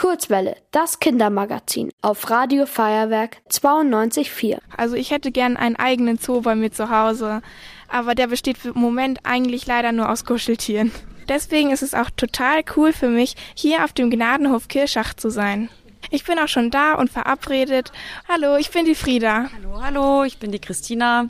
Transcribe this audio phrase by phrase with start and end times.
[0.00, 4.56] Kurzwelle, das Kindermagazin auf Radio Feuerwerk 92.4.
[4.74, 7.42] Also ich hätte gern einen eigenen Zoo bei mir zu Hause,
[7.86, 10.90] aber der besteht im Moment eigentlich leider nur aus Kuscheltieren.
[11.28, 15.68] Deswegen ist es auch total cool für mich, hier auf dem Gnadenhof Kirschach zu sein.
[16.08, 17.92] Ich bin auch schon da und verabredet.
[18.26, 19.50] Hallo, ich bin die Frieda.
[19.54, 21.26] Hallo, hallo, ich bin die Christina.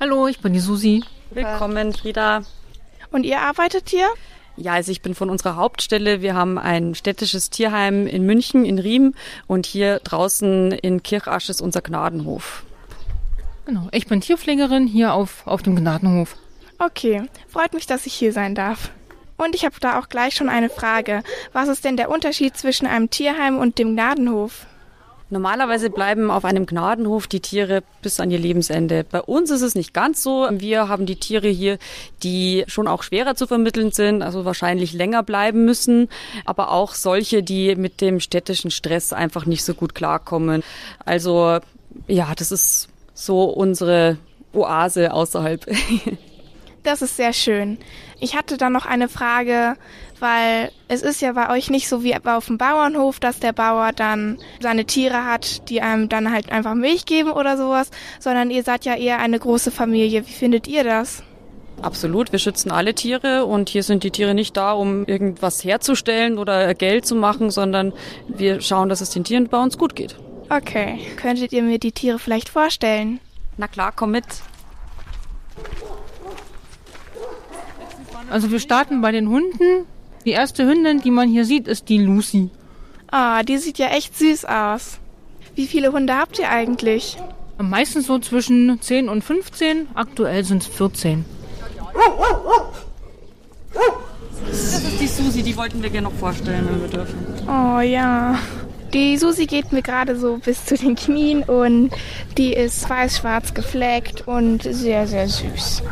[0.00, 1.04] Hallo, ich bin die Susi.
[1.32, 2.44] Willkommen, Frieda.
[3.12, 4.08] Und ihr arbeitet hier?
[4.56, 6.22] Ja, also ich bin von unserer Hauptstelle.
[6.22, 9.14] Wir haben ein städtisches Tierheim in München, in Riem
[9.46, 12.64] und hier draußen in Kirchasch ist unser Gnadenhof.
[13.66, 16.36] Genau, ich bin Tierpflegerin hier auf, auf dem Gnadenhof.
[16.78, 18.90] Okay, freut mich, dass ich hier sein darf.
[19.36, 21.22] Und ich habe da auch gleich schon eine Frage.
[21.52, 24.66] Was ist denn der Unterschied zwischen einem Tierheim und dem Gnadenhof?
[25.28, 29.04] Normalerweise bleiben auf einem Gnadenhof die Tiere bis an ihr Lebensende.
[29.04, 30.46] Bei uns ist es nicht ganz so.
[30.52, 31.78] Wir haben die Tiere hier,
[32.22, 36.08] die schon auch schwerer zu vermitteln sind, also wahrscheinlich länger bleiben müssen,
[36.44, 40.62] aber auch solche, die mit dem städtischen Stress einfach nicht so gut klarkommen.
[41.04, 41.58] Also
[42.06, 44.18] ja, das ist so unsere
[44.52, 45.66] Oase außerhalb.
[46.86, 47.78] Das ist sehr schön.
[48.20, 49.76] Ich hatte da noch eine Frage,
[50.20, 53.90] weil es ist ja bei euch nicht so wie auf dem Bauernhof, dass der Bauer
[53.90, 58.62] dann seine Tiere hat, die einem dann halt einfach Milch geben oder sowas, sondern ihr
[58.62, 60.28] seid ja eher eine große Familie.
[60.28, 61.24] Wie findet ihr das?
[61.82, 66.38] Absolut, wir schützen alle Tiere und hier sind die Tiere nicht da, um irgendwas herzustellen
[66.38, 67.94] oder Geld zu machen, sondern
[68.28, 70.14] wir schauen, dass es den Tieren bei uns gut geht.
[70.50, 73.18] Okay, könntet ihr mir die Tiere vielleicht vorstellen?
[73.56, 74.24] Na klar, komm mit.
[78.30, 79.86] Also wir starten bei den Hunden.
[80.24, 82.50] Die erste Hündin, die man hier sieht, ist die Lucy.
[83.10, 84.98] Ah, die sieht ja echt süß aus.
[85.54, 87.16] Wie viele Hunde habt ihr eigentlich?
[87.58, 89.88] Meistens so zwischen 10 und 15.
[89.94, 91.24] Aktuell sind es 14.
[94.48, 97.16] Das ist die Susi, die wollten wir gerne noch vorstellen, wenn wir dürfen.
[97.48, 98.38] Oh ja.
[98.96, 101.90] Die Susi geht mir gerade so bis zu den Knien und
[102.38, 105.82] die ist weiß-schwarz gefleckt und sehr, sehr süß.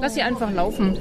[0.00, 0.96] Lass sie einfach laufen.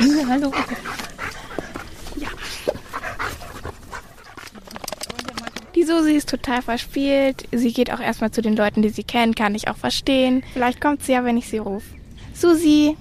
[0.00, 0.52] Ja, hallo.
[5.74, 7.48] Die Susi ist total verspielt.
[7.50, 10.42] Sie geht auch erstmal zu den Leuten, die sie kennt, kann ich auch verstehen.
[10.52, 12.03] Vielleicht kommt sie ja, wenn ich sie rufe.
[12.34, 12.96] Susi!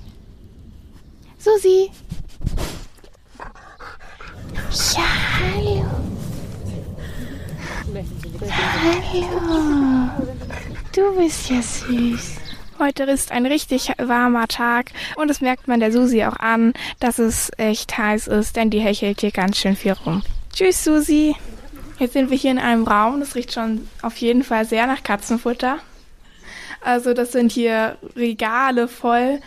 [1.40, 1.90] Susi!
[4.96, 5.04] Ja,
[5.40, 5.86] hallo!
[8.52, 10.10] Hallo!
[10.94, 12.36] Du bist ja süß.
[12.78, 17.18] Heute ist ein richtig warmer Tag und es merkt man der Susi auch an, dass
[17.18, 20.22] es echt heiß ist, denn die hechelt hier ganz schön viel rum.
[20.54, 21.36] Tschüss, Susi.
[21.98, 23.20] Jetzt sind wir hier in einem Raum.
[23.20, 25.80] Das riecht schon auf jeden Fall sehr nach Katzenfutter.
[26.84, 29.40] Also das sind hier Regale voll.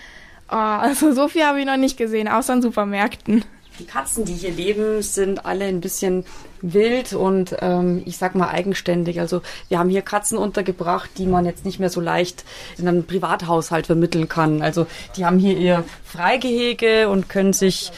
[0.51, 3.45] Oh, also so viel habe ich noch nicht gesehen, außer in Supermärkten.
[3.79, 6.25] Die Katzen, die hier leben, sind alle ein bisschen
[6.63, 9.21] wild und ähm, ich sag mal eigenständig.
[9.21, 12.45] Also wir haben hier Katzen untergebracht, die man jetzt nicht mehr so leicht
[12.79, 14.63] in einem Privathaushalt vermitteln kann.
[14.63, 14.87] Also
[15.17, 17.93] die haben hier ihr Freigehege und können sich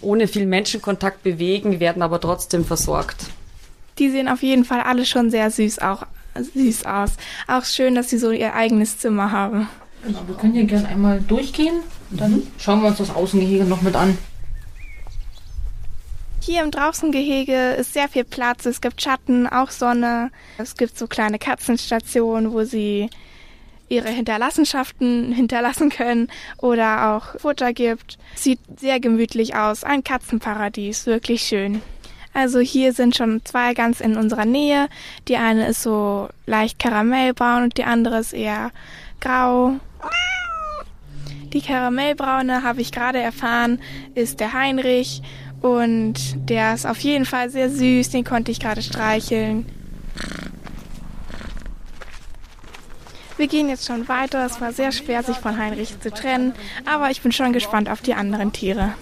[0.00, 3.26] ohne viel Menschenkontakt bewegen, werden aber trotzdem versorgt.
[3.98, 6.04] Die sehen auf jeden Fall alle schon sehr süß, auch,
[6.34, 7.12] süß aus.
[7.46, 9.68] Auch schön, dass sie so ihr eigenes Zimmer haben.
[10.06, 11.80] Ja, wir können hier gerne einmal durchgehen.
[12.10, 14.18] Dann schauen wir uns das Außengehege noch mit an.
[16.40, 18.66] Hier im Draußengehege ist sehr viel Platz.
[18.66, 20.30] Es gibt Schatten, auch Sonne.
[20.58, 23.08] Es gibt so kleine Katzenstationen, wo sie
[23.88, 26.28] ihre Hinterlassenschaften hinterlassen können
[26.58, 28.18] oder auch Futter gibt.
[28.34, 29.84] Sieht sehr gemütlich aus.
[29.84, 31.80] Ein Katzenparadies, wirklich schön.
[32.34, 34.88] Also hier sind schon zwei ganz in unserer Nähe.
[35.28, 38.72] Die eine ist so leicht karamellbraun und die andere ist eher
[39.20, 39.76] grau.
[41.52, 43.80] Die karamellbraune, habe ich gerade erfahren,
[44.16, 45.22] ist der Heinrich
[45.62, 46.14] und
[46.50, 49.64] der ist auf jeden Fall sehr süß, den konnte ich gerade streicheln.
[53.36, 54.44] Wir gehen jetzt schon weiter.
[54.46, 58.00] Es war sehr schwer, sich von Heinrich zu trennen, aber ich bin schon gespannt auf
[58.00, 58.94] die anderen Tiere.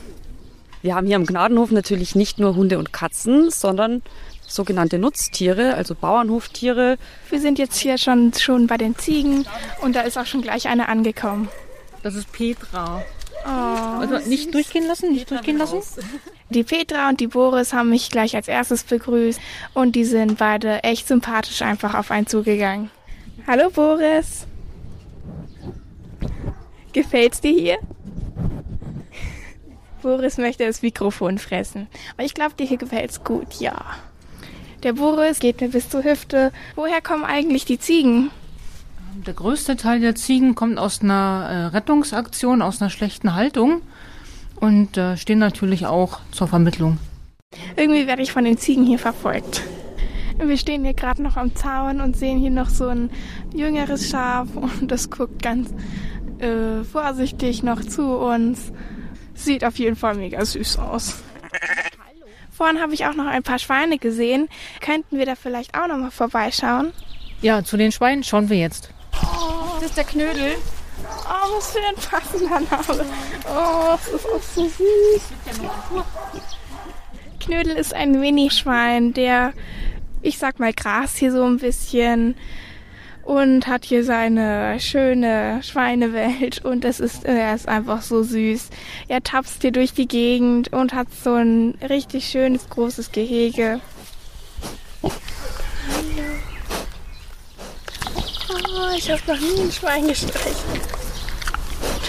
[0.82, 4.02] Wir haben hier am Gnadenhof natürlich nicht nur Hunde und Katzen, sondern
[4.46, 6.98] sogenannte Nutztiere, also Bauernhoftiere.
[7.30, 9.46] Wir sind jetzt hier schon, schon bei den Ziegen
[9.80, 11.48] und da ist auch schon gleich eine angekommen.
[12.02, 13.02] Das ist Petra.
[13.44, 15.80] Oh, Also nicht durchgehen lassen, nicht durchgehen lassen.
[16.50, 19.40] Die Petra und die Boris haben mich gleich als erstes begrüßt
[19.74, 22.90] und die sind beide echt sympathisch einfach auf einen zugegangen.
[23.46, 24.46] Hallo Boris.
[26.92, 27.78] Gefällt's dir hier?
[30.02, 31.86] Boris möchte das Mikrofon fressen.
[32.14, 33.76] Aber ich glaube, dir hier gefällt's gut, ja.
[34.82, 36.52] Der Boris geht mir bis zur Hüfte.
[36.74, 38.30] Woher kommen eigentlich die Ziegen?
[39.26, 43.82] Der größte Teil der Ziegen kommt aus einer äh, Rettungsaktion, aus einer schlechten Haltung
[44.56, 46.98] und äh, stehen natürlich auch zur Vermittlung.
[47.76, 49.62] Irgendwie werde ich von den Ziegen hier verfolgt.
[50.38, 53.10] Wir stehen hier gerade noch am Zaun und sehen hier noch so ein
[53.54, 55.70] jüngeres Schaf und das guckt ganz
[56.38, 58.72] äh, vorsichtig noch zu uns.
[59.34, 61.16] Sieht auf jeden Fall mega süß aus.
[62.50, 64.48] Vorhin habe ich auch noch ein paar Schweine gesehen.
[64.80, 66.92] Könnten wir da vielleicht auch noch mal vorbeischauen?
[67.40, 68.90] Ja, zu den Schweinen schauen wir jetzt.
[69.20, 70.54] Oh, das ist der Knödel.
[71.24, 73.06] Oh, was für ein passender Name.
[73.48, 75.22] Oh, das ist auch so süß.
[77.40, 79.52] Knödel ist ein Minischwein, der,
[80.20, 82.36] ich sag mal, Gras hier so ein bisschen
[83.24, 88.68] und hat hier seine schöne Schweinewelt und es ist, er ist einfach so süß.
[89.08, 93.80] Er tapst hier durch die Gegend und hat so ein richtig schönes großes Gehege.
[98.50, 100.82] Oh, ich habe noch nie ein Schwein gestreichelt.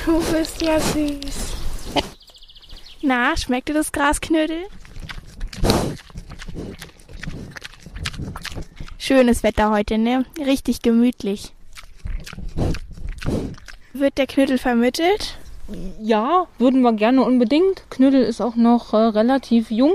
[0.05, 1.53] Du bist ja süß.
[3.01, 4.65] Na, schmeckt dir das Grasknödel?
[9.05, 10.23] Schönes Wetter heute, ne?
[10.39, 11.51] Richtig gemütlich.
[13.91, 15.37] Wird der Knödel vermittelt?
[16.01, 17.83] Ja, würden wir gerne unbedingt.
[17.89, 19.91] Knödel ist auch noch äh, relativ jung.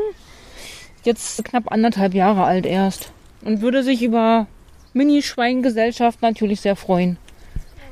[1.05, 3.11] Jetzt knapp anderthalb Jahre alt erst.
[3.41, 4.47] Und würde sich über
[4.93, 7.17] Minischweingesellschaft natürlich sehr freuen.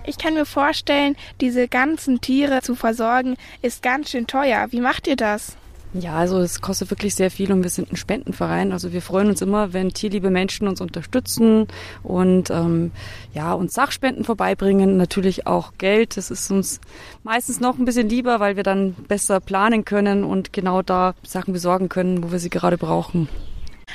[0.05, 4.67] Ich kann mir vorstellen, diese ganzen Tiere zu versorgen, ist ganz schön teuer.
[4.69, 5.57] Wie macht ihr das?
[6.01, 8.73] Ja, also es kostet wirklich sehr viel und wir sind ein Spendenverein.
[8.73, 11.69] Also wir freuen uns immer, wenn tierliebe Menschen uns unterstützen
[12.03, 12.93] und ähm,
[13.33, 16.17] ja uns Sachspenden vorbeibringen, natürlich auch Geld.
[16.17, 16.81] Das ist uns
[17.23, 21.53] meistens noch ein bisschen lieber, weil wir dann besser planen können und genau da Sachen
[21.53, 23.29] besorgen können, wo wir sie gerade brauchen.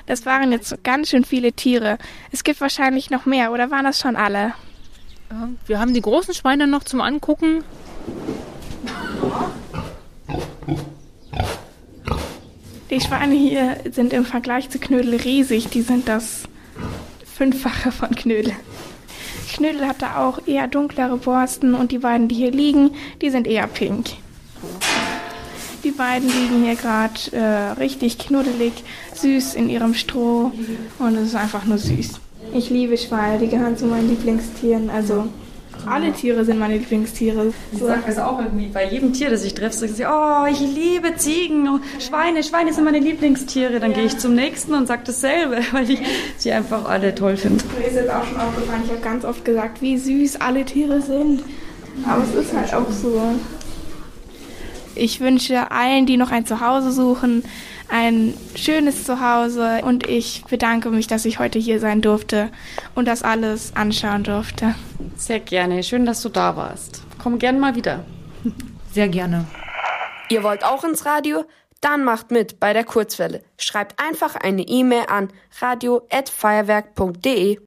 [0.05, 1.97] Das waren jetzt ganz schön viele Tiere.
[2.31, 4.53] Es gibt wahrscheinlich noch mehr, oder waren das schon alle?
[5.67, 7.63] Wir haben die großen Schweine noch zum Angucken.
[12.91, 15.69] Die Schweine hier sind im Vergleich zu Knödel riesig.
[15.69, 16.43] Die sind das
[17.23, 18.51] Fünffache von Knödel.
[19.53, 22.91] Knödel hat da auch eher dunklere Borsten und die beiden, die hier liegen,
[23.21, 24.07] die sind eher pink.
[25.85, 28.73] Die beiden liegen hier gerade äh, richtig knuddelig,
[29.13, 30.51] süß in ihrem Stroh
[30.99, 32.19] und es ist einfach nur süß.
[32.53, 34.89] Ich liebe Schweine, die gehören zu meinen Lieblingstieren.
[34.89, 35.29] Also
[35.85, 37.53] alle Tiere sind meine Lieblingstiere.
[37.71, 40.59] Ich sage das auch irgendwie bei jedem Tier, das ich treffe, sage ich, oh, ich
[40.59, 43.79] liebe Ziegen, oh, Schweine, Schweine sind meine Lieblingstiere.
[43.79, 43.97] Dann ja.
[43.97, 45.99] gehe ich zum nächsten und sage dasselbe, weil ich
[46.37, 47.63] sie einfach alle toll finde.
[47.79, 51.01] Mir ist jetzt auch schon aufgefallen, ich habe ganz oft gesagt, wie süß alle Tiere
[51.01, 51.43] sind.
[52.07, 53.21] Aber es ist halt auch so.
[54.95, 57.43] Ich wünsche allen, die noch ein Zuhause suchen,
[57.91, 62.49] ein schönes Zuhause und ich bedanke mich, dass ich heute hier sein durfte
[62.95, 64.75] und das alles anschauen durfte.
[65.17, 65.83] Sehr gerne.
[65.83, 67.03] Schön, dass du da warst.
[67.21, 68.05] Komm gern mal wieder.
[68.93, 69.45] Sehr gerne.
[70.29, 71.43] Ihr wollt auch ins Radio?
[71.81, 73.43] Dann macht mit bei der Kurzwelle.
[73.57, 75.29] Schreibt einfach eine E-Mail an
[75.59, 77.59] radio@feuerwerk.de.